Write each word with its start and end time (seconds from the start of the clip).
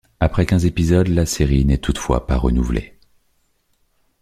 Après 0.19 0.47
quinze 0.47 0.65
épisodes, 0.65 1.09
la 1.09 1.27
série 1.27 1.63
n'est 1.63 1.77
toutefois 1.77 2.25
pas 2.25 2.35
renouvelée. 2.37 2.97